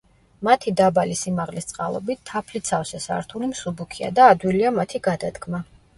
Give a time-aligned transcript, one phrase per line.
[0.47, 5.63] მათი დაბალი სიმაღლის წყალობით თაფლით სავსე სართული მსუბუქია და ადვილია მათი გადადგმა.